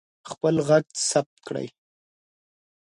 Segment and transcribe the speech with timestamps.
[0.29, 1.67] خپل غږ ثبت کړئ.